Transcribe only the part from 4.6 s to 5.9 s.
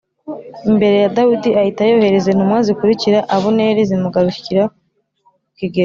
ku kigega